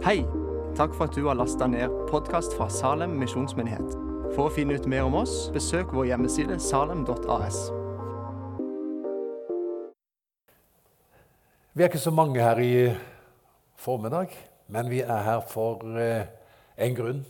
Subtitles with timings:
[0.00, 0.22] Hei!
[0.72, 3.90] Takk for at du har lasta ned podkast fra Salem misjonsmyndighet.
[4.32, 7.58] For å finne ut mer om oss, besøk vår hjemmeside salem.as.
[11.76, 12.72] Vi er ikke så mange her i
[13.76, 14.32] formiddag,
[14.72, 16.32] men vi er her for eh,
[16.80, 17.22] en grunn.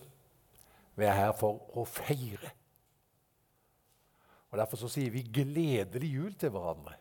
[0.95, 2.55] Vi er her for å feire.
[4.55, 7.01] Og Derfor så sier vi 'gledelig jul' til hverandre.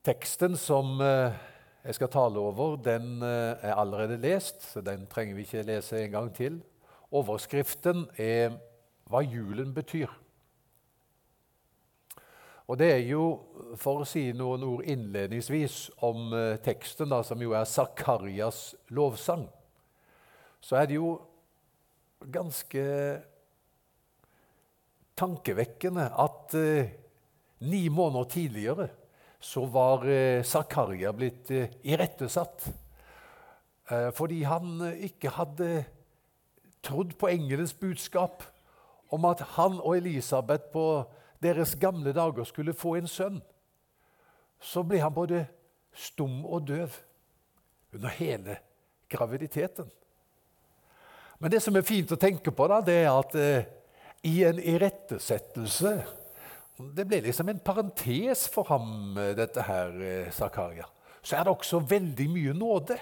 [0.00, 1.51] Teksten som eh,
[1.82, 6.04] jeg skal tale over, den eh, er allerede lest, så den trenger vi ikke lese
[6.04, 6.60] en gang til.
[7.10, 8.58] Overskriften er
[9.10, 10.14] 'Hva julen betyr'.
[12.68, 13.40] Og det er jo,
[13.76, 19.48] For å si noen ord innledningsvis om eh, teksten, da, som jo er Zakarias lovsang,
[20.60, 21.20] så er det jo
[22.30, 22.82] ganske
[25.16, 26.90] tankevekkende at eh,
[27.60, 28.88] ni måneder tidligere
[29.42, 32.68] så var eh, Zakaria blitt eh, irettesatt.
[33.90, 35.70] Eh, fordi han ikke hadde
[36.82, 38.44] trodd på engelens budskap
[39.10, 40.86] om at han og Elisabeth på
[41.42, 43.42] deres gamle dager skulle få en sønn.
[44.62, 45.42] Så ble han både
[45.90, 46.94] stum og døv
[47.92, 48.56] under hele
[49.10, 49.90] graviditeten.
[51.42, 53.34] Men det som er fint å tenke på, da, det er at
[54.22, 55.96] i en irettesettelse
[56.76, 60.86] Det ble liksom en parentes for ham, eh, dette her, eh, Zakaria.
[61.22, 62.98] Så er det også veldig mye nåde.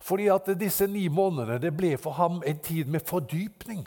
[0.00, 3.86] Fordi at disse ni månedene det ble for ham en tid med fordypning.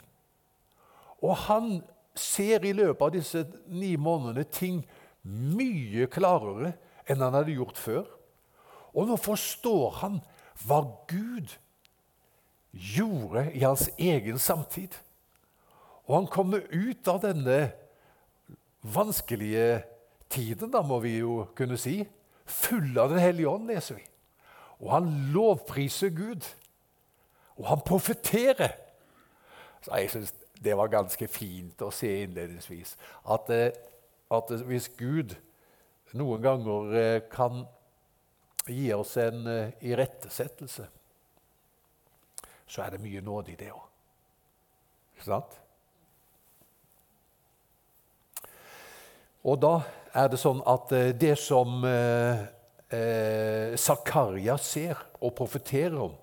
[1.22, 1.82] Og han
[2.14, 4.84] ser i løpet av disse ni månedene ting
[5.24, 6.74] mye klarere
[7.08, 8.04] enn han hadde gjort før.
[8.94, 10.20] Og nå forstår han
[10.64, 11.56] hva Gud
[12.70, 14.94] gjorde i hans egen samtid.
[16.06, 17.72] Og han kommer ut av denne
[18.84, 19.82] vanskelige
[20.30, 22.02] tiden, da må vi jo kunne si,
[22.44, 24.04] full av Den hellige ånd, leser vi.
[24.84, 26.44] Og han lovpriser Gud.
[27.56, 28.74] Og han profeterer.
[29.84, 32.94] Så jeg synes det var ganske fint å se innledningsvis
[33.32, 33.72] at, eh,
[34.32, 35.34] at hvis Gud
[36.16, 37.64] noen ganger eh, kan
[38.66, 40.86] gi oss en eh, irettesettelse,
[42.66, 43.84] så er det mye nåde i det òg.
[45.14, 45.58] Ikke sant?
[49.44, 49.74] Og da
[50.16, 51.84] er det sånn at det som
[53.84, 56.14] Zakaria ser og profeterer om,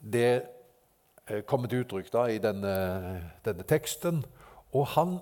[0.00, 0.42] det
[1.46, 2.74] kommer til uttrykk da, i denne,
[3.44, 4.22] denne, teksten.
[4.74, 5.18] Og han,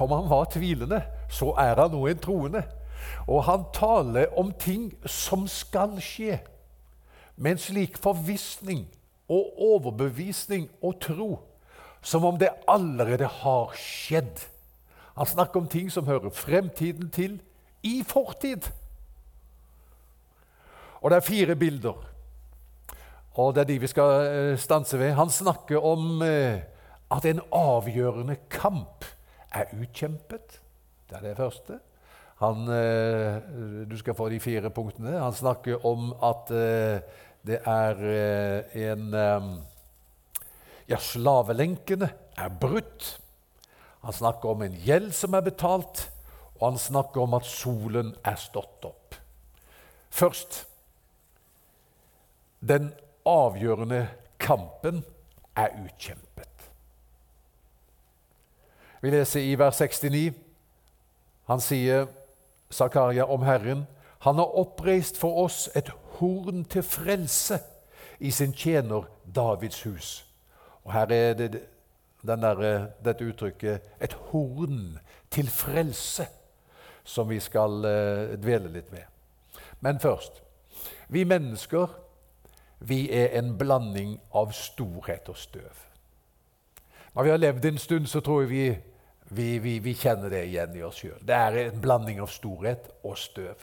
[0.00, 1.02] om han var tvilende,
[1.32, 2.64] så er han nå en troende.
[3.28, 6.40] Og han taler om ting som skal skje,
[7.36, 8.84] med en slik forvissning
[9.26, 11.30] og overbevisning og tro,
[12.04, 14.44] som om det allerede har skjedd.
[15.16, 17.38] Han snakker om ting som hører fremtiden til,
[17.82, 18.70] i fortid.
[21.00, 22.14] Og det er fire bilder
[23.34, 25.16] og det er de vi skal eh, stanse ved.
[25.18, 26.62] Han snakker om eh,
[27.14, 29.06] at en avgjørende kamp
[29.54, 30.60] er utkjempet.
[31.10, 31.80] Det er det første.
[32.42, 33.40] Han, eh,
[33.90, 35.18] du skal få de fire punktene.
[35.18, 36.50] Han snakker om at
[37.44, 38.04] det er
[38.90, 39.14] en
[40.88, 43.14] Ja, slavelenkene er brutt.
[44.04, 46.10] Han snakker om en gjeld som er betalt,
[46.60, 49.16] og han snakker om at solen er stått opp.
[50.14, 50.64] Først
[52.64, 52.92] den
[53.26, 54.06] avgjørende
[54.38, 55.02] kampen
[55.56, 56.68] er utkjempet.
[59.00, 60.32] Vi leser i vers 69.
[61.44, 62.06] Han sier,
[62.72, 63.86] Zakaria om Herren,
[64.24, 67.58] han har oppreist for oss et horn til frelse
[68.18, 69.04] i sin tjener
[69.34, 70.24] Davids hus.
[70.84, 71.60] Og Her er det
[72.26, 74.98] der, dette uttrykket 'et horn
[75.30, 76.28] til frelse',
[77.04, 79.04] som vi skal uh, dvele litt ved.
[79.80, 80.42] Men først
[81.08, 81.86] Vi mennesker
[82.78, 85.84] vi er en blanding av storhet og støv.
[87.14, 88.64] Når vi har levd en stund, så tror jeg vi,
[89.30, 91.20] vi, vi, vi kjenner det igjen i oss sjøl.
[91.22, 93.62] Det er en blanding av storhet og støv.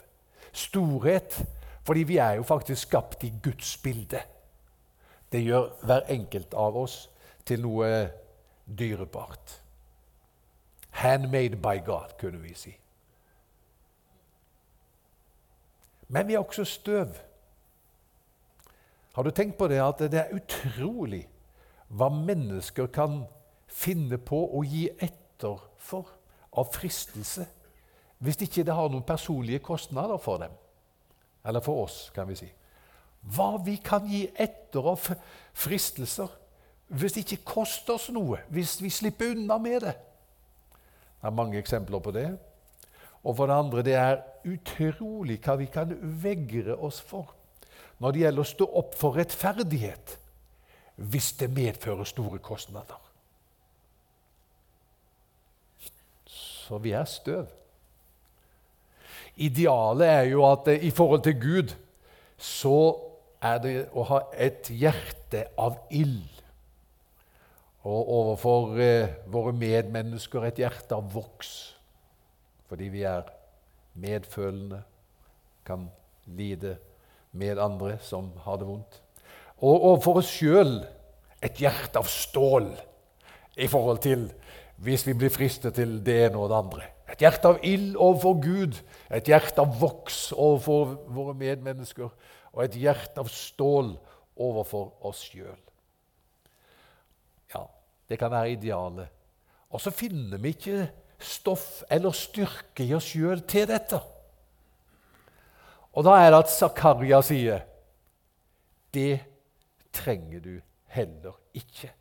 [0.52, 1.42] Storhet
[1.84, 4.22] fordi vi er jo faktisk skapt i Guds bilde.
[5.32, 6.98] Det gjør hver enkelt av oss
[7.46, 7.90] til noe
[8.78, 9.64] dyrebart.
[10.90, 12.74] Handmade by God, kunne vi si.
[16.08, 17.14] Men vi er også støv.
[19.14, 21.26] Har du tenkt på det at det er utrolig
[21.88, 23.24] hva mennesker kan
[23.68, 26.12] finne på å gi etter for
[26.52, 27.46] av fristelse,
[28.20, 30.52] hvis ikke det har noen personlige kostnader for dem?
[31.48, 32.50] Eller for oss, kan vi si.
[33.22, 35.08] Hva vi kan gi etter av
[35.54, 36.30] fristelser
[36.92, 39.94] hvis det ikke koster oss noe, hvis vi slipper unna med det.
[41.22, 42.30] Det er mange eksempler på det.
[43.24, 45.94] Og for det andre, det er utrolig hva vi kan
[46.24, 47.38] vegre oss for
[48.02, 50.16] når det gjelder å stå opp for rettferdighet,
[51.12, 52.98] hvis det medfører store kostnader.
[56.26, 57.46] Så vi er støv.
[59.38, 61.76] Idealet er jo at eh, i forhold til Gud
[62.42, 62.78] så
[63.42, 66.41] er det å ha et hjerte av ild.
[67.82, 71.52] Og overfor eh, våre medmennesker et hjerte av voks.
[72.70, 73.26] Fordi vi er
[74.00, 74.84] medfølende,
[75.66, 75.90] kan
[76.26, 76.76] lide
[77.32, 79.02] med andre som har det vondt.
[79.62, 80.80] Og overfor oss sjøl
[81.42, 82.72] et hjerte av stål
[83.62, 84.28] i forhold til
[84.82, 86.88] hvis vi blir fristet til det ene og det andre.
[87.12, 88.78] Et hjerte av ild overfor Gud,
[89.12, 92.10] et hjerte av voks overfor våre medmennesker
[92.52, 93.94] og et hjerte av stål
[94.42, 95.60] overfor oss sjøl.
[98.12, 99.08] Det kan være idealet.
[99.72, 100.90] Og så finner vi ikke
[101.22, 104.00] stoff eller styrke i oss sjøl til dette.
[105.96, 107.64] Og da er det at Zakaria sier
[108.92, 109.22] det
[109.96, 110.54] trenger du
[110.92, 111.92] heller ikke.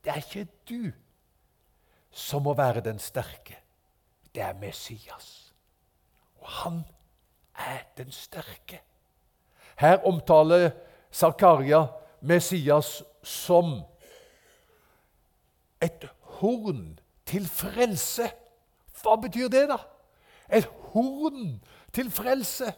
[0.00, 0.92] Det er ikke du
[2.10, 3.58] som må være den sterke.
[4.34, 5.52] Det er Messias.
[6.40, 6.80] Og han
[7.58, 8.80] er den sterke.
[9.76, 10.70] Her omtaler
[11.12, 11.86] Zakaria
[12.20, 13.82] Messias som
[15.82, 16.06] et
[16.38, 18.28] horn til frelse.
[19.00, 19.78] Hva betyr det, da?
[20.52, 21.60] Et horn
[21.92, 22.72] til frelse.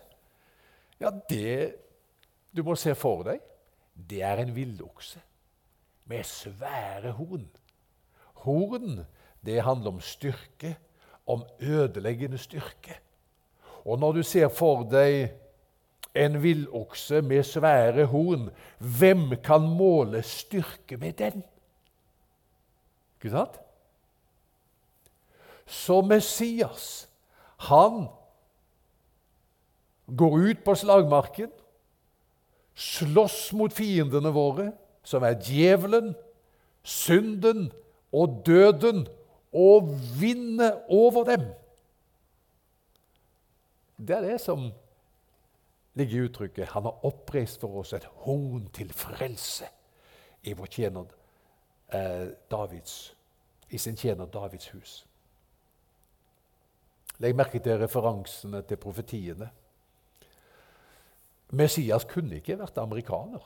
[1.00, 1.74] Ja, det
[2.56, 3.40] du må se for deg,
[3.96, 5.20] det er en villokse
[6.10, 7.48] med svære horn.
[8.44, 9.04] Horn
[9.42, 10.76] det handler om styrke,
[11.26, 12.98] om ødeleggende styrke.
[13.84, 15.32] Og når du ser for deg
[16.14, 21.42] en villokse med svære horn, hvem kan måle styrke med den?
[23.22, 23.60] Ikke sant?
[25.66, 27.06] Så Messias,
[27.70, 28.08] han
[30.10, 31.52] går ut på slagmarken,
[32.74, 34.72] slåss mot fiendene våre,
[35.06, 36.16] som er djevelen,
[36.82, 37.68] synden
[38.10, 39.06] og døden
[39.54, 41.46] og vinne over dem.
[44.02, 44.72] Det er det som
[45.94, 49.70] ligger i uttrykket 'Han har oppreist for oss et horn til frelse'
[50.42, 51.21] i vår tjener
[51.92, 53.16] eh, Davids,
[53.70, 55.06] i sin tjener Davids hus.
[57.18, 59.50] Legg merke til referansene til profetiene.
[61.52, 63.44] Messias kunne ikke vært amerikaner.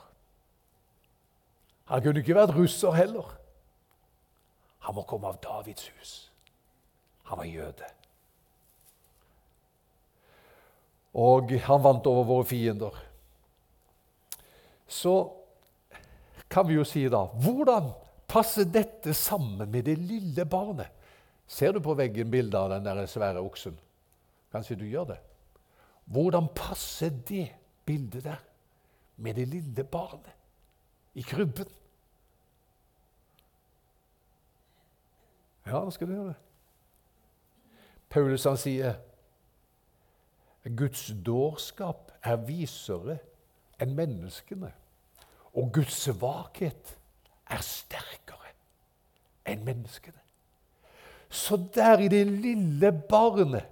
[1.90, 3.34] Han kunne ikke vært russer heller.
[4.86, 6.14] Han må komme av Davids hus.
[7.26, 7.90] Han var jøde.
[11.16, 12.96] Og han vant over våre fiender.
[14.86, 15.14] Så
[16.50, 17.88] kan vi jo si da Hvordan
[18.28, 20.92] passer dette sammen med det lille barnet?
[21.46, 23.76] Ser du på veggen bildet av den der svære oksen?
[24.52, 25.18] Kanskje du gjør det?
[26.06, 27.48] Hvordan passer det
[27.86, 28.42] bildet der
[29.16, 30.32] med det lille barnet
[31.14, 31.70] i krybben?
[35.66, 36.40] Ja, nå skal du gjøre det.
[38.10, 39.00] Paulus han sier
[40.78, 43.18] Guds dårskap er visere
[43.82, 44.70] enn menneskene.
[45.56, 46.96] Og Guds svakhet
[47.50, 48.52] er sterkere
[49.46, 50.20] enn menneskene.
[51.30, 53.66] Så der i det lille barnet,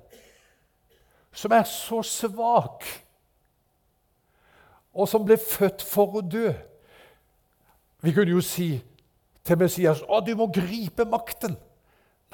[1.35, 2.85] som er så svak,
[4.95, 6.53] og som ble født for å dø
[8.05, 8.77] Vi kunne jo si
[9.43, 11.57] til Messias å, du må gripe makten.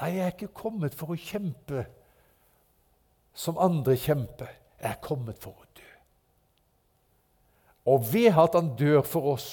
[0.01, 1.85] Nei, jeg er ikke kommet for å kjempe
[3.33, 4.51] som andre kjemper.
[4.81, 5.87] Jeg er kommet for å dø.
[7.95, 9.49] Og ved at han dør for oss,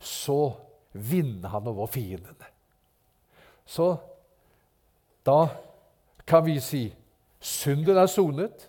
[0.00, 0.54] så
[0.92, 2.48] vinner han over fiendene.
[3.66, 3.94] Så
[5.26, 5.46] da
[6.26, 6.82] kan vi si
[7.42, 8.68] synden er sonet,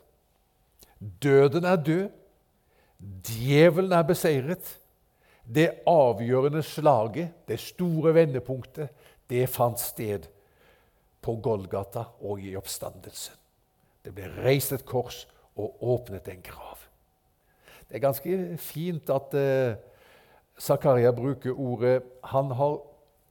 [1.00, 2.08] døden er død,
[3.27, 4.80] djevelen er beseiret.
[5.44, 8.89] Det avgjørende slaget, det store vendepunktet,
[9.30, 10.30] det fant sted
[11.24, 13.36] på Golgata og i oppstandelsen.
[14.03, 15.24] Det ble reist et kors
[15.60, 16.80] og åpnet en grav.
[17.88, 19.75] Det er ganske fint at eh,
[20.60, 22.79] Zakaria bruker ordet Han har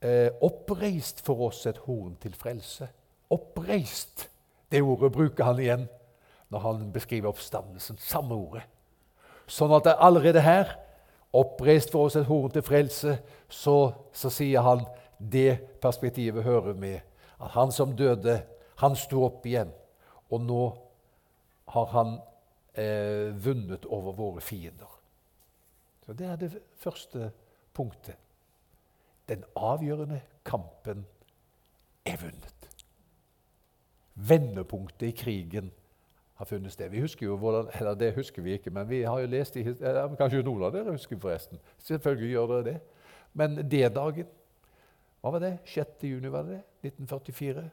[0.02, 2.88] eh, oppreist for oss et horn til frelse.
[3.30, 4.28] Oppreist.
[4.70, 5.88] Det ordet bruker han igjen
[6.52, 7.98] når han beskriver oppstandelsen.
[7.98, 8.64] Samme ordet.
[9.48, 10.74] Sånn at det er allerede her,
[11.32, 13.16] oppreist for oss et horn til frelse,
[13.48, 13.76] så,
[14.12, 14.84] så sier han
[15.16, 17.00] det perspektivet hører med
[17.42, 18.42] at han som døde,
[18.82, 19.72] han sto opp igjen.
[20.30, 20.62] Og nå
[21.72, 22.16] har han
[22.74, 24.90] eh, vunnet over våre fiender.
[26.06, 27.30] Så Det er det første
[27.74, 28.16] punktet.
[29.28, 31.06] Den avgjørende kampen
[32.04, 32.54] er vunnet.
[34.14, 35.72] vendepunktet i krigen
[36.34, 36.88] har funnet sted.
[36.90, 39.62] Vi husker jo hvordan, eller Det husker vi ikke, men vi har jo lest i,
[40.18, 41.58] Kanskje noen av dere husker forresten.
[41.78, 42.80] Selvfølgelig gjør dere det.
[43.32, 44.26] Men D-dagen
[45.22, 45.58] Hva var det?
[45.64, 46.02] 6.
[46.02, 46.90] juni, var det det?
[46.90, 47.70] 1944?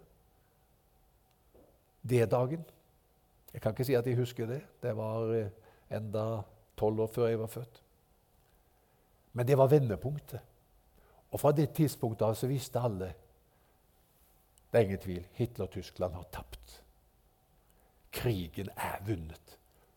[2.10, 2.66] D-dagen.
[3.54, 4.62] Jeg kan ikke si at jeg husker det.
[4.84, 5.50] Det var eh,
[5.90, 6.44] enda
[6.78, 7.82] tolv år før jeg var født.
[9.40, 10.40] Men det var vendepunktet.
[11.32, 13.14] Og fra det tidspunktet så visste alle
[14.72, 16.74] det er ingen tvil Hitler-Tyskland har tapt.
[18.12, 19.56] Krigen er vunnet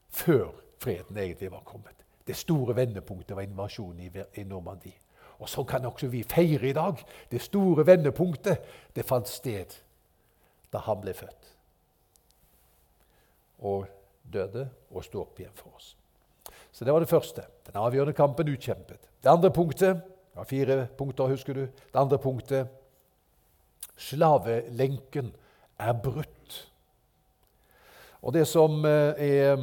[0.09, 2.05] før freden egentlig var kommet.
[2.27, 4.95] Det store vendepunktet var invasjonen i, Normandie.
[5.39, 7.03] Og så kan også vi feire i dag.
[7.31, 8.63] Det store vendepunktet
[8.95, 9.75] det fant sted
[10.73, 11.51] da han ble født.
[13.59, 13.91] Og
[14.33, 15.97] døde og sto opp igjen for oss.
[16.73, 17.45] Så det var det første.
[17.67, 19.01] Den avgjørende kampen utkjempet.
[19.23, 20.01] Det andre punktet
[20.33, 21.61] det var Fire punkter, husker du.
[21.61, 22.69] Det andre punktet
[23.97, 25.35] slavelenken
[25.79, 26.69] er brutt.
[28.23, 29.59] Og det som eh, er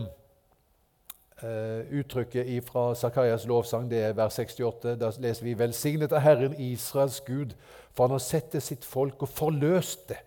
[1.42, 4.96] eh, uttrykket fra Sakarias lovsang, det er vers 68.
[5.00, 7.56] Da leser vi 'Velsignet av Herren Israels Gud,
[7.92, 10.25] for han har sett det sitt folk og forløst det'.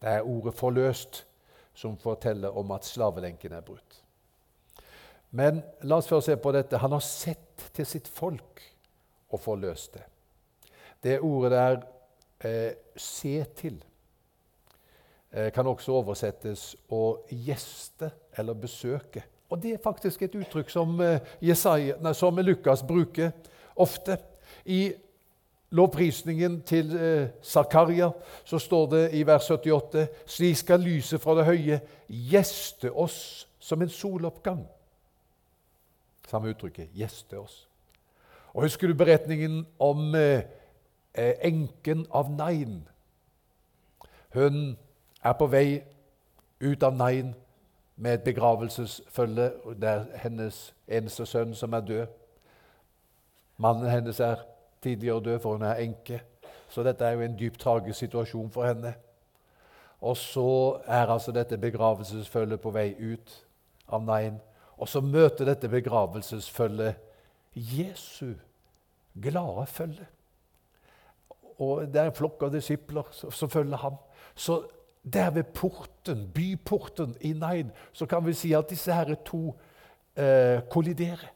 [0.00, 1.24] Det er ordet 'forløst'
[1.74, 4.02] som forteller om at slavelenken er brutt.
[5.30, 6.80] Men la oss først se på dette.
[6.80, 8.62] Han har sett til sitt folk
[9.28, 10.04] og forløst det.
[11.02, 11.82] Det ordet der
[12.40, 13.84] eh, 'se til'
[15.32, 19.22] eh, kan også oversettes 'å gjeste' eller 'besøke'.
[19.50, 23.30] Og Det er faktisk et uttrykk som, eh, Jesaja, nei, som Lukas bruker
[23.76, 24.18] ofte.
[24.64, 24.92] I
[25.70, 28.10] lovprisningen til eh, Zakaria
[28.44, 33.82] så står det i vers 78.: Slik skal lyset fra det høye gjeste oss som
[33.82, 34.66] en soloppgang.
[36.28, 37.64] Samme uttrykket gjeste oss.
[38.52, 40.44] Og Husker du beretningen om eh,
[41.14, 42.82] eh, enken av Nain?
[44.34, 44.76] Hun
[45.24, 45.82] er på vei
[46.60, 47.34] ut av Nain
[47.96, 49.50] med et begravelsesfølge.
[49.80, 52.06] Det er hennes eneste sønn som er død.
[53.56, 54.44] Mannen hennes er
[54.82, 56.20] tidligere død, for hun er enke.
[56.68, 58.94] Så dette er jo en dypt tragisk situasjon for henne.
[60.00, 63.46] Og så er altså dette begravelsesfølget på vei ut
[63.88, 64.40] av Nain.
[64.78, 66.94] Og så møter dette begravelsesfølget
[67.54, 68.34] Jesu
[69.22, 70.06] glade følge.
[71.58, 73.96] Og det er en flokk av disipler som følger ham.
[74.34, 74.62] Så
[75.02, 79.56] der ved porten, byporten i Nain, så kan vi si at disse her to
[80.16, 81.32] eh, kolliderer.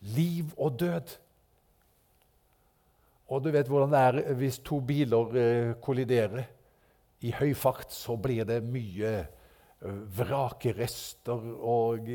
[0.00, 1.18] Liv og død.
[3.28, 6.42] Og du vet hvordan det er hvis to biler eh, kolliderer.
[7.20, 9.26] I høy fart så blir det mye
[9.82, 12.06] vrakerester og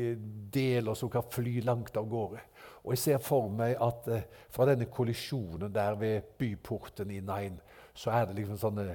[0.52, 2.40] deler som kan fly langt av gårde.
[2.84, 7.58] Og Jeg ser for meg at eh, fra denne kollisjonen der ved byporten i Nain,
[7.94, 8.86] så er det liksom sånne,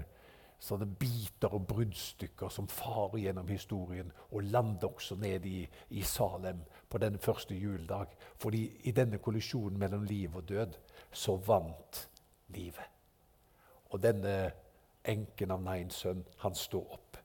[0.59, 6.63] sånne biter og bruddstykker som farer gjennom historien og lander også ned i, i Salem
[6.89, 8.15] på denne første juledag.
[8.41, 10.79] Fordi i denne kollisjonen mellom liv og død
[11.11, 12.07] så vant
[12.55, 12.89] livet.
[13.93, 14.51] Og denne
[15.05, 17.21] enken av Nains sønn, han står opp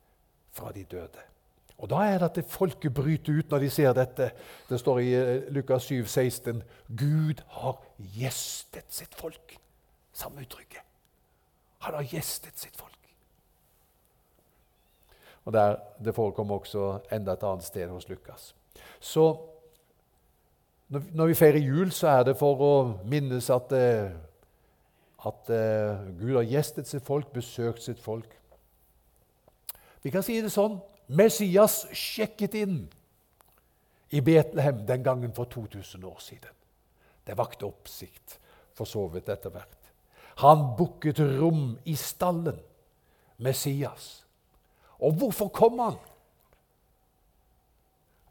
[0.53, 1.38] fra de døde.
[1.79, 4.31] Og Da er det at folket bryter ut når de ser dette.
[4.69, 6.63] Det står i eh, Lukas 7, 16.
[6.89, 9.55] Gud har gjestet sitt folk.
[10.13, 10.83] Samme uttrykket.
[11.79, 12.95] Han har gjestet sitt folk.
[15.45, 18.55] Og der, Det forekommer også enda et annet sted hos Lukas.
[19.01, 19.39] Så
[20.89, 24.11] når vi feirer jul, så er det for å minnes at, eh,
[25.27, 28.29] at eh, Gud har gjestet sitt folk, besøkt sitt folk.
[30.03, 32.83] Vi kan si det sånn Messias sjekket inn
[34.13, 36.53] i Betlehem den gangen for 2000 år siden.
[37.25, 38.39] Det vakte oppsikt,
[38.77, 39.79] for så vidt etter hvert.
[40.45, 42.61] Han booket rom i stallen.
[43.39, 44.25] Messias.
[44.99, 45.99] Og hvorfor kom han?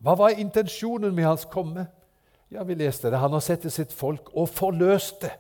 [0.04, 1.88] Hva var intensjonen med hans komme?
[2.52, 3.18] Ja, Vi leste det.
[3.18, 5.34] Han har sett til sitt folk og forløst det.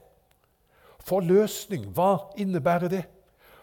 [1.00, 3.03] Forløsning, hva innebærer det?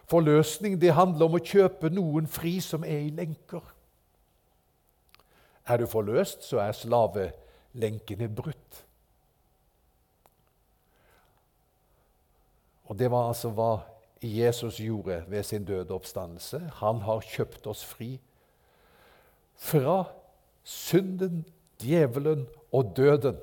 [0.05, 3.63] Forløsning det handler om å kjøpe noen fri som er i lenker.
[5.65, 8.85] Er du forløst, så er slavelenkene brutt.
[12.85, 13.71] Og Det var altså hva
[14.21, 16.59] Jesus gjorde ved sin døde oppstandelse.
[16.81, 18.19] Han har kjøpt oss fri
[19.55, 20.03] fra
[20.63, 21.45] synden,
[21.81, 23.37] djevelen og døden.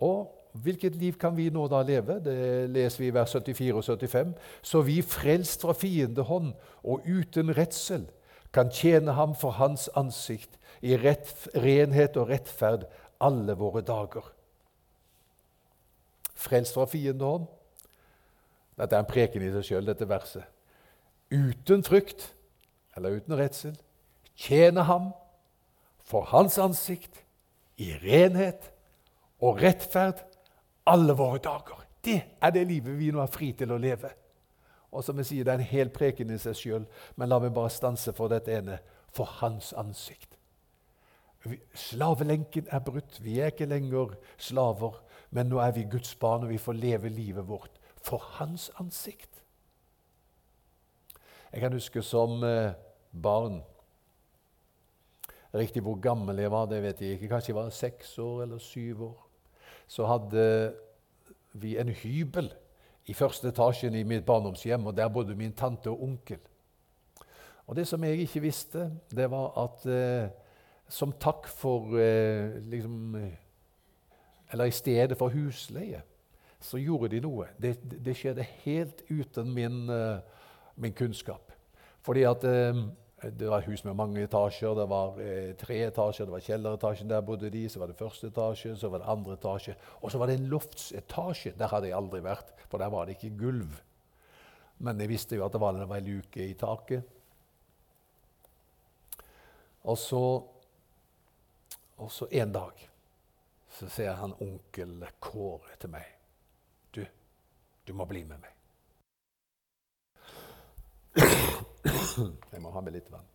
[0.00, 2.18] Og Hvilket liv kan vi nå da leve?
[2.24, 4.32] Det leser vi i vers 74 og 75.
[4.62, 8.08] Så vi frelst fra fiendehånd og uten redsel
[8.52, 12.86] kan tjene ham for hans ansikt i rett, renhet og rettferd
[13.20, 14.24] alle våre dager.
[16.38, 17.46] Frelst fra fiendehånd.
[18.78, 20.46] Dette er en preken i seg sjøl, dette verset.
[21.34, 22.30] Uten frykt
[22.96, 23.74] eller uten redsel,
[24.38, 25.10] tjene ham
[26.08, 27.20] for hans ansikt
[27.78, 28.70] i renhet
[29.44, 30.22] og rettferd
[30.88, 31.84] alle våre dager.
[32.04, 34.10] Det er det livet vi nå er fri til å leve.
[34.92, 37.52] Og som jeg sier, Det er en hel preken i seg sjøl, men la meg
[37.54, 38.78] bare stanse for dette ene
[39.12, 40.36] for hans ansikt.
[41.74, 43.20] Slavelenken er brutt.
[43.20, 47.08] Vi er ikke lenger slaver, men nå er vi Guds barn, og vi får leve
[47.08, 49.44] livet vårt for hans ansikt.
[51.52, 52.72] Jeg kan huske som eh,
[53.12, 53.62] barn
[55.54, 57.28] Riktig hvor gammel jeg var, det vet jeg ikke.
[57.28, 59.27] Kanskje jeg var seks år eller syv år.
[59.88, 60.42] Så hadde
[61.58, 62.50] vi en hybel
[63.08, 66.40] i første etasjen i mitt barndomshjem, og der bodde min tante og onkel.
[67.66, 70.28] Og Det som jeg ikke visste, det var at eh,
[70.88, 73.16] som takk for eh, liksom,
[74.52, 76.02] Eller i stedet for husleie,
[76.60, 77.46] så gjorde de noe.
[77.60, 80.18] Det, det skjedde helt uten min, uh,
[80.76, 81.52] min kunnskap.
[82.00, 82.80] Fordi at uh,
[83.22, 84.74] det var et hus med mange etasjer.
[84.78, 87.64] Det var eh, tre etasjer, det var kjelleretasjen, der bodde de.
[87.68, 89.74] Så var det første etasje, så var det andre etasje.
[90.02, 91.56] Og så var det en loftsetasje.
[91.58, 93.80] Der hadde jeg aldri vært, for der var det ikke gulv.
[94.78, 97.02] Men jeg visste jo at det var, en luke i taket.
[99.88, 100.22] Og så,
[101.98, 102.86] og så en dag
[103.78, 106.06] så ser han onkel Kåre til meg.
[106.94, 107.02] Du,
[107.86, 108.54] du må bli med meg.
[112.52, 113.26] Jeg må ha med litt vann.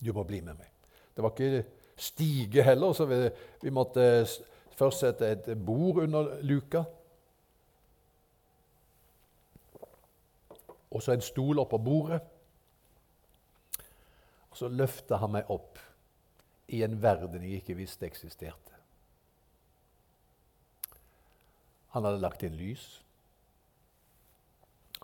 [0.00, 0.70] Du må bli med meg.
[1.16, 1.64] Det var ikke
[1.96, 3.18] stige heller, så vi,
[3.62, 4.26] vi måtte
[4.76, 6.84] først sette et bord under luka.
[10.90, 12.20] Og så en stol oppå bordet.
[14.50, 15.80] Og så løfta han meg opp
[16.72, 18.72] i en verden jeg ikke visste eksisterte.
[21.94, 22.86] Han hadde lagt inn lys.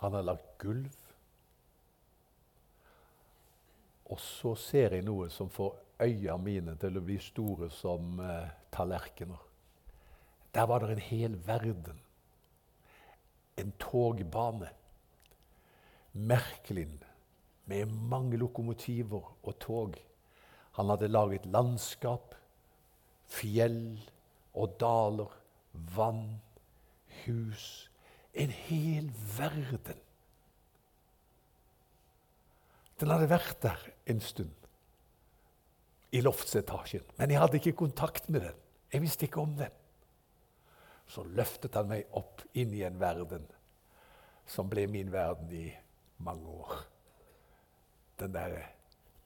[0.00, 0.88] Han hadde lagt gulv.
[4.12, 8.50] Og så ser jeg noe som får øya mine til å bli store som eh,
[8.74, 9.40] tallerkener.
[10.52, 12.00] Der var det en hel verden.
[13.56, 14.68] En togbane.
[16.12, 16.98] Merkelin
[17.64, 19.96] med mange lokomotiver og tog.
[20.76, 22.34] Han hadde laget landskap,
[23.32, 23.96] fjell
[24.52, 25.32] og daler,
[25.72, 26.40] vann,
[27.24, 27.88] hus.
[28.34, 29.08] En hel
[29.38, 30.00] verden.
[33.02, 33.80] Den hadde vært der
[34.12, 34.52] en stund,
[36.14, 37.02] i loftsetasjen.
[37.18, 38.60] Men jeg hadde ikke kontakt med den.
[38.92, 39.74] Jeg visste ikke om den.
[41.10, 43.48] Så løftet han meg opp inn i en verden
[44.46, 45.66] som ble min verden i
[46.22, 46.78] mange år.
[48.22, 48.68] Den derre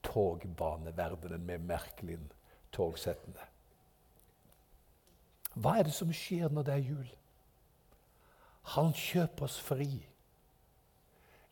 [0.09, 2.27] togbaneverdenen med Merkelin
[2.73, 3.45] togsettene.
[5.53, 7.09] Hva er det som skjer når det er jul?
[8.73, 9.91] Han kjøper oss fri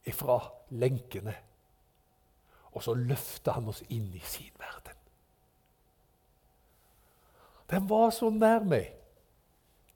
[0.09, 0.41] ifra
[0.73, 1.37] lenkene
[2.75, 4.99] og så løfter han oss inn i sin verden.
[7.71, 8.91] Den var så nær meg,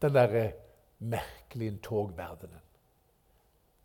[0.02, 0.44] den derre
[0.98, 2.62] merkelige togverdenen.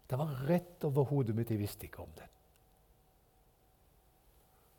[0.10, 1.52] Den var rett over hodet mitt.
[1.52, 2.30] Jeg visste ikke om den.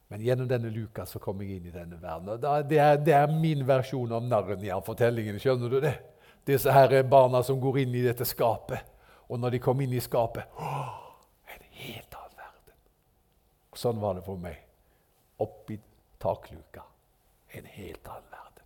[0.09, 2.37] Men gjennom denne luka så kom jeg inn i denne verden.
[2.69, 5.41] Det er, det er min versjon av Narnia-fortellingen.
[5.43, 5.95] Skjønner du det?
[6.47, 8.85] Disse her barna som går inn i dette skapet.
[9.27, 10.75] Og når de kom inn i skapet å,
[11.55, 12.14] En helt
[13.75, 14.61] annen Sånn var det for meg.
[15.43, 15.79] Oppi
[16.23, 16.85] takluka.
[17.55, 18.65] En helt annen verden.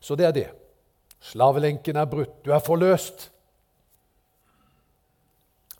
[0.00, 0.48] Så det er det.
[1.20, 2.44] Slavelenken er brutt.
[2.44, 3.30] Du er forløst.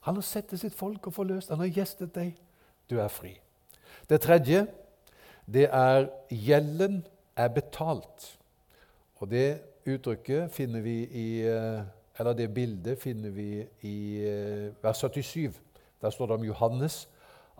[0.04, 1.50] Han har sett sitt folk og forløst.
[1.50, 2.34] Han har gjestet deg.
[2.88, 3.38] Du er fri.
[4.08, 4.66] Det tredje
[5.50, 7.00] det er gjelden
[7.36, 8.28] er betalt.
[9.20, 11.80] Og det uttrykket finner vi i eh,
[12.20, 15.56] Eller det bildet finner vi i eh, vers 77.
[16.00, 17.08] Der står det om Johannes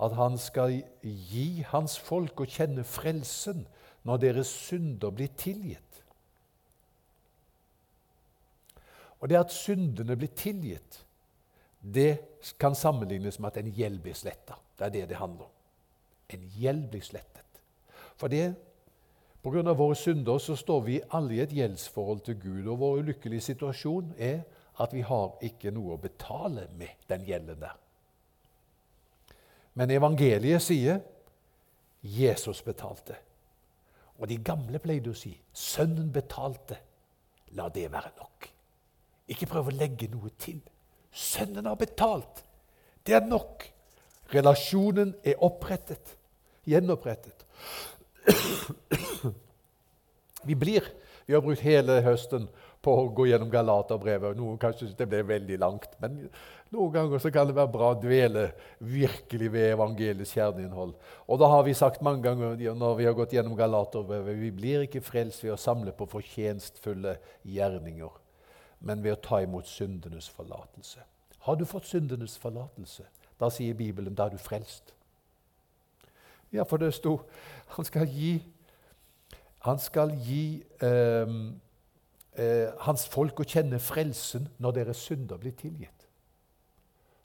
[0.01, 3.67] at han skal gi hans folk å kjenne frelsen
[4.09, 6.01] når deres synder blir tilgitt.
[9.21, 11.03] Og det at syndene blir tilgitt,
[11.81, 12.21] det
[12.61, 14.57] kan sammenlignes med at en gjeld blir sletta.
[14.79, 15.57] Det er det det handler om.
[16.33, 17.61] En gjeld blir slettet.
[18.17, 18.55] For det,
[19.43, 19.73] pga.
[19.73, 22.67] våre synder så står vi alle i et gjeldsforhold til Gud.
[22.67, 24.43] Og vår ulykkelige situasjon er
[24.81, 27.77] at vi har ikke noe å betale med den gjelden der.
[29.81, 30.99] Men evangeliet sier
[32.05, 33.15] Jesus betalte.
[34.21, 36.77] Og de gamle pleide å si 'Sønnen betalte'.
[37.57, 38.49] La det være nok.
[39.29, 40.61] Ikke prøv å legge noe til.
[41.13, 42.45] Sønnen har betalt.
[43.07, 43.65] Det er nok.
[44.35, 46.17] Relasjonen er opprettet.
[46.67, 47.47] Gjenopprettet.
[50.45, 50.85] Vi blir
[51.27, 52.49] Vi har brukt hele høsten
[52.83, 54.37] på å gå gjennom Galaterbrevet.
[54.37, 55.93] Noen kanskje det ble veldig langt.
[56.01, 56.29] Men
[56.71, 58.45] Noen ganger så kan det være bra å dvele
[58.79, 60.93] virkelig ved evangeliets kjerneinnhold.
[61.27, 64.85] Og da har vi sagt mange ganger når vi har gått gjennom Galaterbrevet vi blir
[64.87, 68.13] ikke frelst ved å samle på fortjenstfulle gjerninger,
[68.87, 71.03] men ved å ta imot syndenes forlatelse.
[71.43, 73.09] Har du fått syndenes forlatelse?
[73.41, 74.95] Da sier Bibelen da er du frelst.
[76.55, 77.17] Ja, for det sto
[77.75, 78.37] han skal gi,
[79.67, 81.35] han skal gi eh,
[82.39, 86.00] eh, hans folk å kjenne frelsen når deres synder blir tilgitt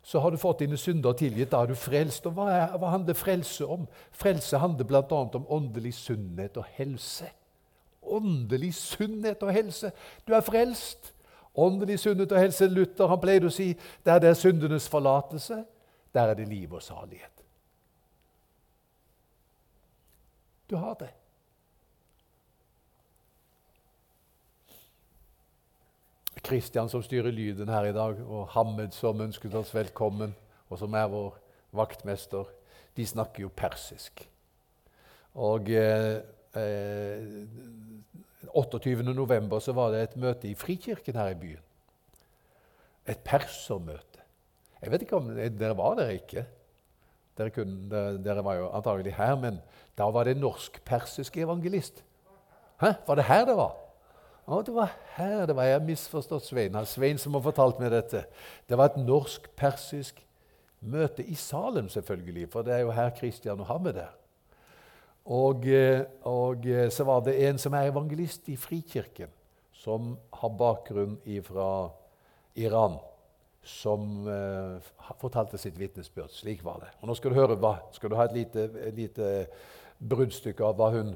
[0.06, 1.50] så har du fått dine synder tilgitt.
[1.50, 2.28] Da er du frelst.
[2.30, 3.88] Og hva, er, hva handler frelse om?
[4.14, 5.02] Frelse handler bl.a.
[5.10, 7.32] om åndelig sunnhet og helse.
[8.06, 9.90] Åndelig sunnhet og helse.
[10.28, 11.10] Du er frelst.
[11.58, 12.70] Åndelig sunnhet og helse.
[12.70, 13.72] Luther han pleide å si
[14.06, 15.64] der det er syndenes forlatelse,
[16.14, 17.42] der er det liv og salighet.
[20.70, 21.10] Du har det.
[26.46, 30.36] Kristian som styrer lyden her i dag, og Hammed som ønsket oss velkommen,
[30.70, 31.38] og som er vår
[31.76, 32.50] vaktmester,
[32.96, 34.22] de snakker jo persisk.
[35.42, 36.22] Og eh,
[38.54, 38.92] 28.
[38.94, 41.64] Eh, november så var det et møte i Frikirken her i byen.
[43.10, 44.22] Et persermøte.
[44.82, 46.46] Jeg vet ikke om dere var der ikke.
[47.36, 49.58] Dere, kunne, dere var jo antagelig her, men
[49.98, 52.04] da var det norsk-persisk evangelist.
[52.82, 52.94] Hæ?
[53.08, 53.74] Var det her det var?
[54.46, 55.66] Å, det var her det var.
[55.66, 56.78] Jeg misforstått Svein.
[56.86, 58.26] Svein som har fortalt meg dette.
[58.70, 60.22] Det var et norsk-persisk
[60.86, 64.14] møte i Salem, selvfølgelig, for det er jo her Kristian og Hammed er.
[65.26, 69.34] Og, eh, og, eh, så var det en som er evangelist i Frikirken,
[69.74, 71.90] som har bakgrunn fra
[72.56, 73.00] Iran,
[73.64, 74.78] som uh,
[75.18, 76.30] fortalte sitt vitnesbyrd.
[76.30, 76.92] Slik var det.
[77.02, 79.48] Og Nå skal du høre hva, skal du ha et lite, lite
[79.98, 81.16] bruddstykke av hva hun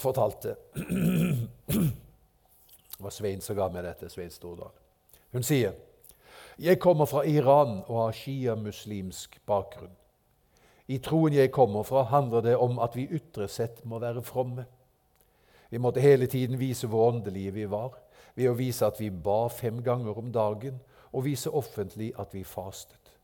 [0.00, 0.56] fortalte.
[2.96, 4.08] Det var Svein som ga meg dette.
[4.12, 4.72] Svein Stordal.
[5.34, 5.74] Hun sier
[6.58, 9.90] jeg kommer fra Iran og har shia-muslimsk bakgrunn.
[10.86, 14.66] I troen jeg kommer fra, handler det om at vi ytre sett må være fromme.
[15.70, 17.96] Vi måtte hele tiden vise hvor åndelige vi var,
[18.36, 20.78] ved å vise at vi ba fem ganger om dagen,
[21.10, 23.14] og vise offentlig at vi fastet.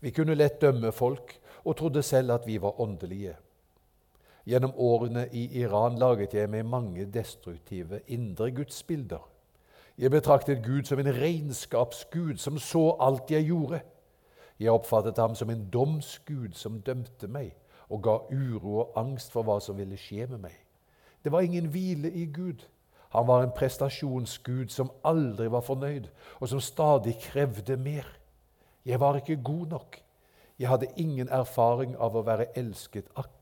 [0.00, 3.34] Vi kunne lett dømme folk og trodde selv at vi var åndelige.
[4.48, 9.20] Gjennom årene i Iran laget jeg meg mange destruktive indre gudsbilder.
[9.98, 13.82] Jeg betraktet Gud som en regnskapsgud som så alt jeg gjorde.
[14.58, 17.52] Jeg oppfattet ham som en domsgud som dømte meg
[17.92, 20.56] og ga uro og angst for hva som ville skje med meg.
[21.24, 22.64] Det var ingen hvile i Gud.
[23.12, 26.08] Han var en prestasjonsgud som aldri var fornøyd,
[26.40, 28.06] og som stadig krevde mer.
[28.84, 30.00] Jeg var ikke god nok.
[30.58, 33.37] Jeg hadde ingen erfaring av å være elsket akkurat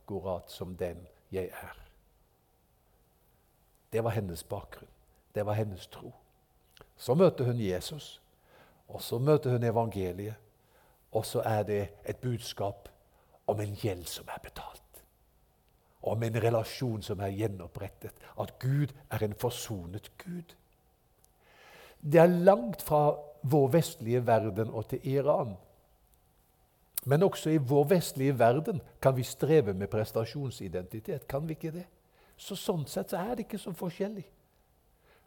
[0.47, 1.77] som den jeg er.
[3.93, 4.89] Det var hennes bakgrunn.
[5.35, 6.13] Det var hennes tro.
[6.97, 8.23] Så møter hun Jesus,
[8.89, 10.35] og så møter hun evangeliet.
[11.13, 12.89] Og så er det et budskap
[13.47, 14.83] om en gjeld som er betalt.
[16.03, 18.13] Om en relasjon som er gjenopprettet.
[18.41, 20.55] At Gud er en forsonet Gud.
[22.03, 25.57] Det er langt fra vår vestlige verden og til Iran.
[27.07, 31.29] Men også i vår vestlige verden kan vi streve med prestasjonsidentitet.
[31.29, 31.85] Kan vi ikke det?
[32.37, 34.25] Så Sånn sett så er det ikke så forskjellig.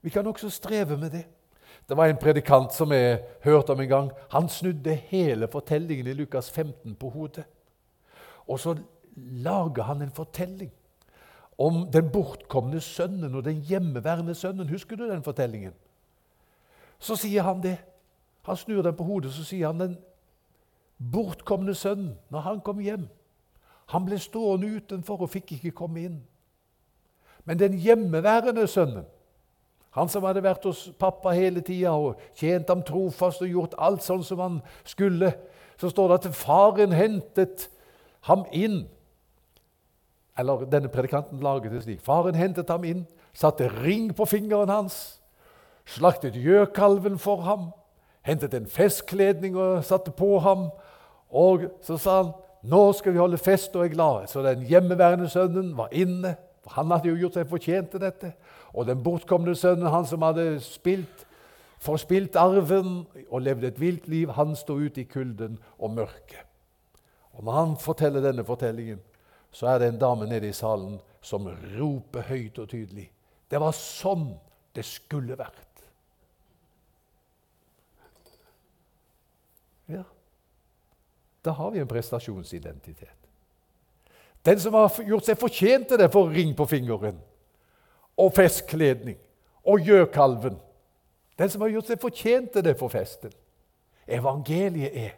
[0.01, 1.23] Vi kan også streve med det.
[1.87, 4.11] Det var en predikant som jeg hørte om en gang.
[4.31, 7.45] Han snudde hele fortellingen i Lukas 15 på hodet.
[8.47, 8.75] Og så
[9.15, 10.71] lager han en fortelling
[11.57, 14.69] om den bortkomne sønnen og den hjemmeværende sønnen.
[14.69, 15.73] Husker du den fortellingen?
[16.99, 17.77] Så sier han det.
[18.43, 19.97] Han snur den på hodet så sier han den
[20.99, 23.07] bortkomne sønnen, når han kom hjem
[23.89, 26.17] Han ble stående utenfor og fikk ikke komme inn.
[27.45, 29.07] Men den hjemmeværende sønnen,
[29.97, 34.05] han som hadde vært hos pappa hele tida og tjent ham trofast og gjort alt
[34.05, 35.31] sånn som han skulle,
[35.81, 37.65] så står det at faren hentet
[38.29, 38.83] ham inn.
[40.37, 42.03] Eller denne predikanten laget det slik.
[42.05, 45.19] Faren hentet ham inn, satte ring på fingeren hans,
[45.89, 47.71] slaktet gjøkalven for ham,
[48.21, 50.69] hentet en festkledning og satte på ham,
[51.29, 52.31] og så sa han
[52.69, 54.27] nå skal vi holde fest og er glade.
[54.27, 56.35] Så den hjemmeværende sønnen var inne.
[56.63, 58.33] for Han hadde jo gjort seg fortjent til dette.
[58.73, 61.25] Og den bortkomne sønnen, han som hadde spilt,
[61.79, 66.43] forspilt arven og levde et vilt liv, han sto ute i kulden og mørket.
[67.33, 68.99] Og Når han forteller denne fortellingen,
[69.51, 71.47] så er det en dame nede i salen som
[71.79, 73.09] roper høyt og tydelig.
[73.51, 74.33] Det var sånn
[74.75, 75.65] det skulle vært.
[79.89, 80.03] Ja.
[81.45, 83.15] Da har vi en prestasjonsidentitet.
[84.45, 87.19] Den som har gjort seg fortjent til det, får ring på fingeren
[88.19, 89.17] og festkledning
[89.67, 90.57] og gjøkalven.
[91.39, 93.35] Den som har gjort seg fortjent til det, får festen.
[94.07, 95.17] Evangeliet er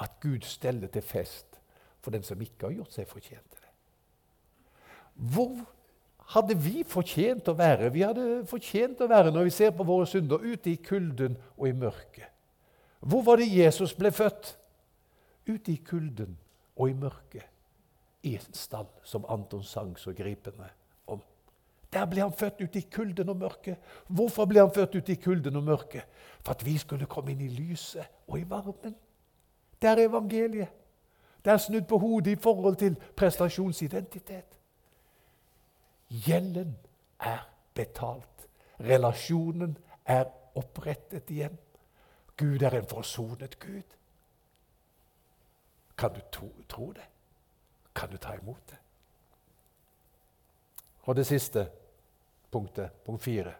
[0.00, 1.60] at Gud steller til fest
[2.00, 3.72] for den som ikke har gjort seg fortjent til det.
[5.34, 5.58] Hvor
[6.32, 7.90] hadde vi fortjent å være?
[7.92, 11.68] Vi hadde fortjent å være, når vi ser på våre synder, ute i kulden og
[11.68, 12.30] i mørket.
[13.00, 14.54] Hvor var det Jesus ble født?
[15.50, 16.38] Ute i kulden
[16.76, 17.46] og i mørket.
[18.22, 20.68] I en stall, som Anton sang så gripende
[21.06, 21.22] om.
[21.92, 23.78] Der ble han født ute i kulden og mørket.
[24.06, 26.04] Hvorfor ble han født ute i kulden og mørket?
[26.44, 28.94] For at vi skulle komme inn i lyset og i varmen.
[29.82, 30.68] Det er evangeliet.
[31.44, 34.58] Det er snudd på hodet i forhold til prestasjonsidentitet.
[36.10, 36.76] Gjelden
[37.20, 38.48] er betalt.
[38.80, 41.58] Relasjonen er opprettet igjen.
[42.36, 43.96] Gud er en forsonet Gud.
[46.00, 47.04] Kan du tro, tro det?
[47.92, 48.78] Kan du ta imot det?
[51.04, 51.66] Og det siste
[52.52, 53.52] punktet, punkt fire.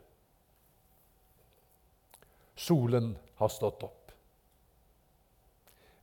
[2.56, 4.12] Solen har stått opp.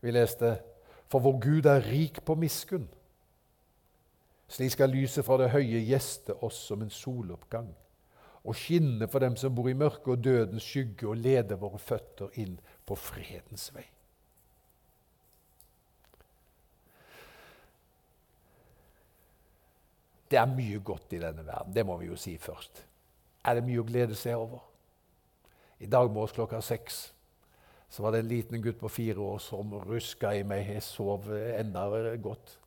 [0.01, 0.53] Vi leste
[1.09, 2.85] for vår Gud er rik på miskunn.
[4.47, 7.73] Slik skal lyset fra det høye gjeste oss som en soloppgang
[8.47, 12.31] og skinne for dem som bor i mørket og dødens skygge, og lede våre føtter
[12.39, 12.55] inn
[12.87, 13.83] på fredens vei.
[20.37, 21.73] Det er mye godt i denne verden.
[21.73, 22.83] Det må vi jo si først.
[23.41, 24.59] Er det mye å glede seg over?
[25.81, 27.07] I dag morges klokka seks
[27.89, 30.67] så var det en liten gutt på fire år som ruska i meg.
[30.75, 31.87] Jeg sov enda
[32.21, 32.59] godt.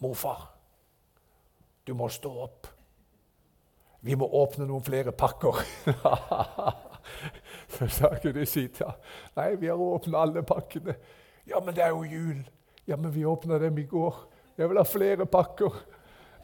[0.00, 0.46] 'Morfar,
[1.84, 2.70] du må stå opp.
[4.00, 5.60] Vi må åpne noen flere pakker.'
[7.74, 8.96] så sa ikke til ham,
[9.36, 10.96] 'Nei, vi har åpna alle pakkene.'
[11.44, 12.48] 'Ja, men det er jo jul.'
[12.86, 14.24] 'Ja, men vi åpna dem i går.'
[14.56, 15.97] 'Jeg vil ha flere pakker.'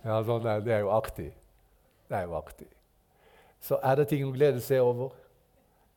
[0.04, 1.32] Ja, sånn er, Det er jo artig.
[2.08, 2.68] Det er jo artig.
[3.64, 5.14] Så er det ting å glede seg over.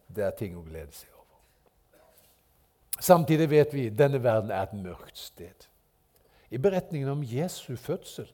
[0.07, 1.41] Det er ting å glede seg over.
[3.03, 5.67] Samtidig vet vi denne verden er et mørkt sted.
[6.49, 8.29] I beretningen om Jesu fødsel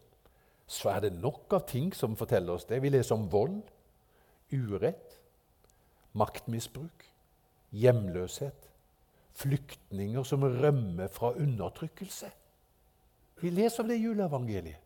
[0.69, 2.79] så er det nok av ting som forteller oss det.
[2.81, 3.63] Vi leser om vold,
[4.53, 5.17] urett,
[6.13, 7.07] maktmisbruk,
[7.73, 8.69] hjemløshet,
[9.33, 12.29] flyktninger som rømmer fra undertrykkelse.
[13.41, 14.82] Vi leser om det i juleevangeliet.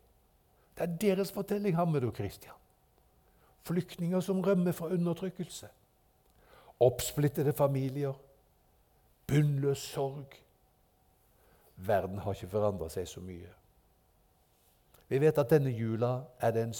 [0.78, 2.54] Det er deres fortelling, Hammed og Kristian.
[3.66, 5.68] Flyktninger som rømmer fra undertrykkelse.
[6.80, 8.14] Oppsplittede familier
[9.26, 10.26] bunnløs sorg.
[11.76, 13.50] Verden har ikke forandra seg så mye.
[15.08, 16.74] Vi vet at denne jula er det en,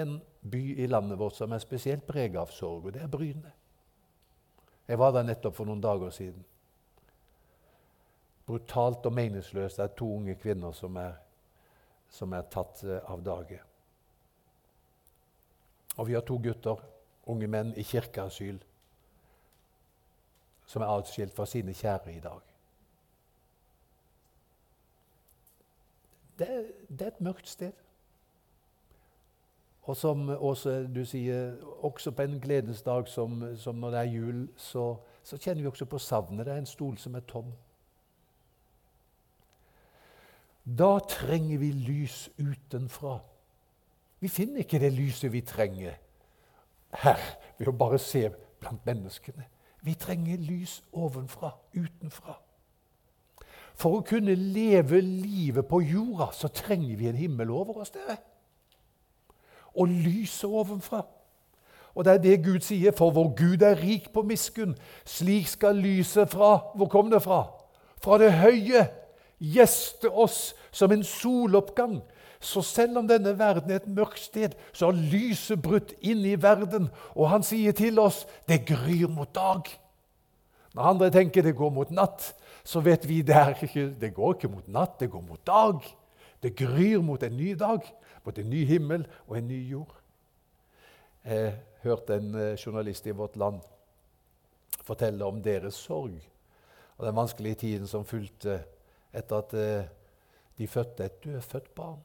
[0.00, 0.16] en
[0.50, 3.52] by i landet vårt som er spesielt preget av sorg, og det er Bryne.
[4.88, 6.44] Jeg var der nettopp for noen dager siden.
[8.46, 11.14] Brutalt og meningsløst er to unge kvinner som er,
[12.14, 13.58] som er tatt eh, av dage.
[15.96, 16.80] Og vi har to gutter,
[17.30, 18.62] unge menn, i kirkeasyl
[20.66, 22.40] som er atskilt fra sine kjære i dag.
[26.38, 26.48] Det,
[26.88, 27.72] det er et mørkt sted.
[29.84, 34.14] Og som Åse, du sier, også på en gledens dag som, som når det er
[34.14, 36.46] jul, så, så, kjenner vi også på savnet.
[36.46, 37.52] Det er en stol som er tom.
[40.64, 43.18] Da trenger vi lys utenfra.
[44.20, 45.98] Vi finner ikke det lyset vi trenger
[47.04, 47.20] her
[47.58, 49.44] ved å bare se blant menneskene.
[49.84, 52.38] Vi trenger lys ovenfra, utenfra.
[53.76, 57.90] For å kunne leve livet på jorda så trenger vi en himmel over oss.
[57.90, 58.16] dere.
[59.74, 61.02] Og lyset ovenfra.
[61.94, 64.74] Og det er det Gud sier, for vår Gud er rik på miskunn.
[65.04, 67.44] Slik skal lyset fra Hvor kom det fra?
[68.02, 68.88] Fra det høye
[69.52, 72.00] gjeste oss som en soloppgang
[72.44, 76.36] så selv om denne verden er et mørkt sted, så har lyset brutt inn i
[76.36, 76.90] verden.
[77.16, 79.70] Og han sier til oss det gryr mot dag.
[80.74, 84.36] Når andre tenker det går mot natt, så vet vi det, er ikke, det går
[84.36, 85.80] ikke mot natt, det går mot dag.
[86.42, 87.86] Det gryr mot en ny dag,
[88.24, 89.94] mot en ny himmel og en ny jord.
[91.24, 93.62] Jeg hørte en eh, journalist i Vårt Land
[94.84, 96.18] fortelle om deres sorg
[96.98, 98.58] og den vanskelige tiden som fulgte
[99.14, 99.90] etter at eh,
[100.58, 102.02] de fødte et dødfødt barn.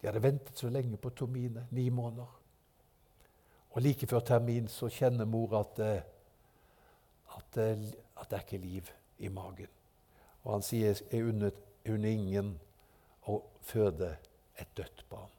[0.00, 2.40] De hadde ventet så lenge på Tomine, ni måneder.
[3.70, 6.02] Og Like før termin så kjenner mor at, eh,
[7.36, 7.86] at, eh,
[8.20, 9.72] at det er ikke liv i magen.
[10.44, 11.56] Og han sier er unnet,
[11.88, 12.54] unner ingen
[13.28, 14.16] å føde
[14.60, 15.30] et dødt barn.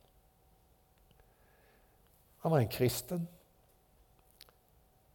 [2.42, 3.28] Han var en kristen.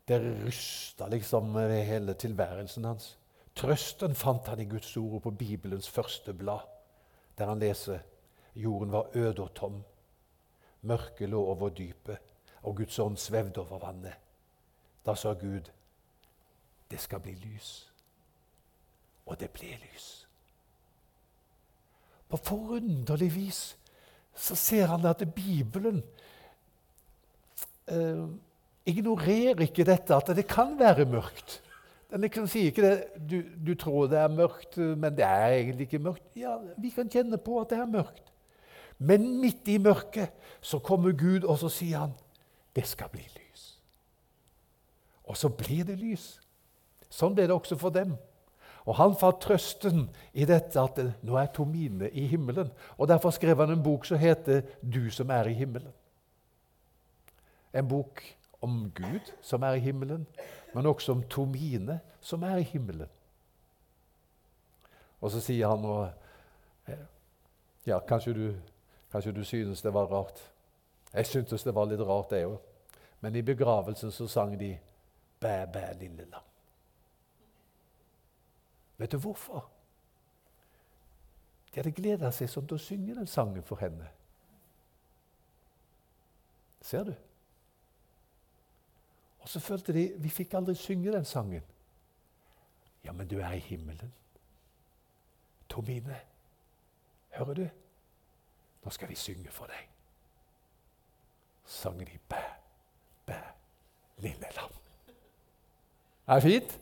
[0.09, 3.17] Det rysta liksom hele tilværelsen hans.
[3.55, 6.67] Trøsten fant han i Guds ord på Bibelens første blad,
[7.39, 8.01] der han leser
[8.55, 9.83] Jorden var øde og tom.
[10.83, 12.19] Mørket lå over dypet,
[12.63, 14.17] og Guds ånd svevde over vannet.
[15.07, 15.71] Da sa Gud,
[16.91, 17.91] det skal bli lys.
[19.27, 20.09] Og det ble lys.
[22.29, 23.61] På forunderlig vis
[24.35, 26.03] så ser han at Bibelen
[27.91, 28.27] eh,
[28.87, 31.61] ignorerer ikke dette at det kan være mørkt.
[32.11, 32.94] Den kan si ikke det,
[33.31, 36.25] du, du, tror det er mørkt, men det er egentlig ikke mørkt.
[36.37, 38.33] Ja, Vi kan kjenne på at det er mørkt.
[38.99, 42.16] Men midt i mørket så kommer Gud, og så sier han
[42.77, 43.62] det skal bli lys.
[45.25, 46.40] Og så blir det lys.
[47.11, 48.16] Sånn ble det også for dem.
[48.88, 52.70] Og Han fant trøsten i dette at nå er Tomine i himmelen.
[52.99, 55.92] Og Derfor skrev han en bok som heter 'Du som er i himmelen'.
[57.75, 58.23] En bok
[58.61, 60.27] om Gud som er i himmelen,
[60.75, 63.09] men også om Tomine som er i himmelen.
[65.20, 66.11] Og så sier han og,
[67.87, 68.44] Ja, kanskje du
[69.11, 70.53] Kanskje du synes det var rart.
[71.12, 72.59] Jeg syntes det var litt rart, det òg.
[73.20, 74.79] Men i begravelsen så sang de
[75.40, 76.46] 'Bæ, bæ, lille lam'.
[78.96, 79.70] Vet du hvorfor?
[81.75, 84.09] De hadde gleda seg sånn til å synge den sangen for henne.
[86.81, 87.14] Ser du?
[89.40, 91.62] Og så følte de vi fikk aldri synge den sangen.
[93.05, 94.12] Ja, men du er i himmelen.
[95.68, 96.16] Tomine,
[97.31, 97.68] hører du?
[98.85, 99.87] Nå skal vi synge for deg.
[101.64, 102.42] Sangen i bæ,
[103.26, 103.38] bæ,
[104.18, 104.72] lille lam.
[106.26, 106.81] Er det fint?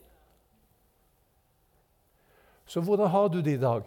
[2.66, 3.82] Så hvordan har du det i dag?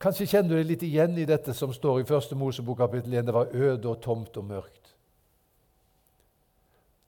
[0.00, 2.34] Kanskje kjenner du deg litt igjen i dette som står i 1.
[2.38, 3.26] Mosebok kapittel 1.
[3.26, 4.77] Det var øde og tomt og mørkt.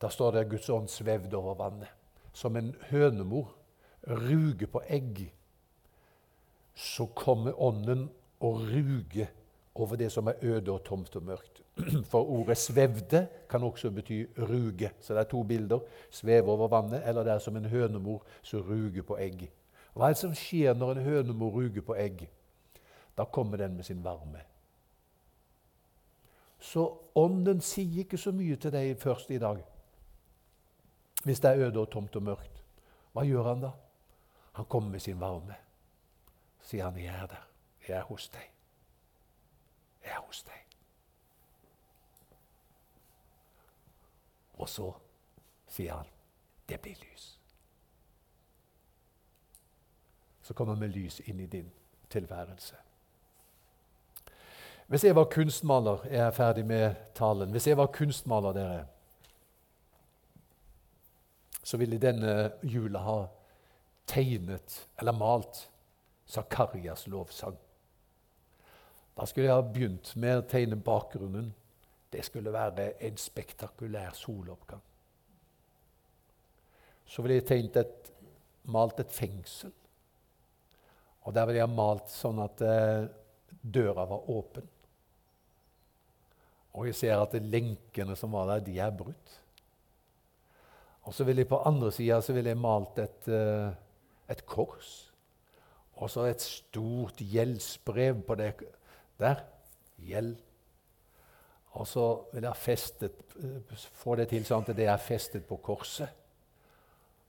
[0.00, 1.88] Da står det at Guds ånd svevde over vannet.
[2.32, 3.50] Som en hønemor
[4.06, 5.26] ruger på egg,
[6.74, 8.06] så kommer ånden
[8.40, 9.28] å ruger
[9.74, 11.60] over det som er øde og tomt og mørkt.
[12.10, 14.90] For ordet 'svevde' kan også bety ruge.
[15.00, 15.80] Så det er to bilder.
[16.10, 19.50] Sveve over vannet, eller det er som en hønemor som ruger på egg.
[19.94, 22.28] Hva er det som skjer når en hønemor ruger på egg?
[23.18, 24.40] Da kommer den med sin varme.
[26.60, 29.64] Så ånden sier ikke så mye til deg først i dag.
[31.24, 32.62] Hvis det er øde og tomt og mørkt.
[33.12, 33.70] Hva gjør han da?
[34.52, 35.54] Han kommer med sin varme.
[36.60, 37.46] Sier han 'jeg er der'.
[37.88, 38.50] Jeg er hos deg.
[40.04, 40.66] Jeg er hos deg.
[44.54, 44.92] Og så
[45.68, 46.06] sier han,
[46.68, 47.38] 'Det blir lys'.
[50.42, 51.72] Så kommer med lys inn i din
[52.10, 52.76] tilværelse.
[54.86, 57.50] Hvis jeg var kunstmaler Jeg er ferdig med talen.
[57.50, 58.86] Hvis jeg var kunstmaler, dere,
[61.62, 63.18] så ville denne jula ha
[64.10, 65.66] tegnet eller malt
[66.30, 67.56] Zakarias lovsang.
[69.16, 71.50] Da skulle jeg ha begynt med å tegne bakgrunnen.
[72.10, 74.82] Det skulle være en spektakulær soloppgang.
[77.10, 78.10] Så ville jeg et,
[78.70, 79.72] malt et fengsel.
[81.26, 83.08] Og der ville jeg malt sånn at eh,
[83.60, 84.68] døra var åpen.
[86.78, 89.34] Og jeg ser at lenkene som var der, de er brutt.
[91.10, 93.72] Og så ville jeg på andre sida malt et, eh,
[94.30, 95.12] et kors.
[95.98, 98.52] Og så et stort gjeldsbrev på det
[99.18, 99.42] der.
[99.98, 100.36] Gjeld.
[101.72, 103.12] Og så vil jeg festet,
[103.74, 106.08] få det til sånn at det er festet på korset.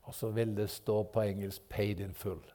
[0.06, 2.54] Og så vil det stå på engelsk 'paid in full'.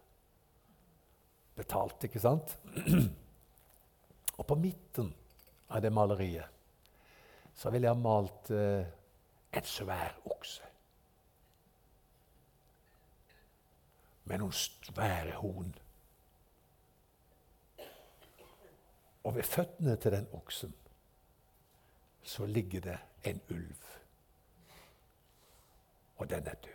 [1.56, 2.56] Betalt, ikke sant?
[4.38, 5.14] Og på midten
[5.70, 6.46] av det maleriet
[7.54, 8.86] så vil jeg ha malt eh,
[9.52, 10.75] en svær okse.
[14.26, 15.74] Med noen svære horn.
[19.26, 20.74] Og ved føttene til den oksen
[22.26, 22.98] så ligger det
[23.30, 23.82] en ulv.
[26.16, 26.72] Og den er død.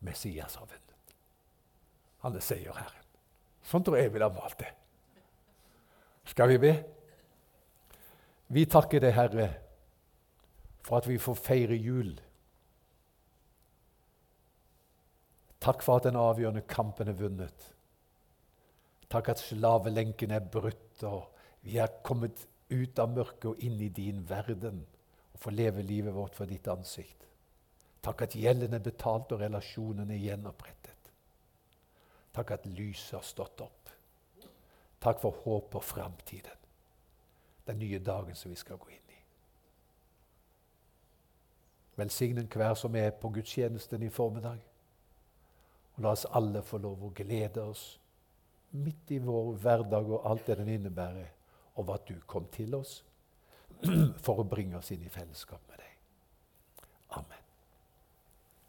[0.00, 1.14] Messias har vunnet.
[2.24, 3.04] Han er seierherren.
[3.64, 4.70] Sånn tror jeg ville ha malt det.
[6.28, 6.72] Skal vi be?
[8.52, 9.48] Vi takker deg, Herre,
[10.84, 12.14] for at vi får feire jul
[15.64, 17.70] Takk for at den avgjørende kampen er vunnet.
[19.08, 21.30] Takk at slavelenken er brutt, og
[21.64, 24.82] vi er kommet ut av mørket og inn i din verden
[25.32, 27.24] og får leve livet vårt for ditt ansikt.
[28.04, 31.08] Takk at gjelden er betalt og relasjonen er gjenopprettet.
[32.36, 33.94] Takk at lyset har stått opp.
[35.00, 36.60] Takk for håp og framtiden.
[37.64, 39.03] Den nye dagen som vi skal gå inn
[41.94, 42.00] i.
[42.00, 44.58] Velsign enhver som er på gudstjenesten i formiddag.
[45.94, 48.00] Og la oss alle få lov å glede oss
[48.74, 51.30] midt i vår hverdag og alt det den innebærer,
[51.76, 53.04] over at du kom til oss.
[54.24, 55.96] for å bringe oss inn i fellesskap med deg.
[57.20, 57.43] Amen.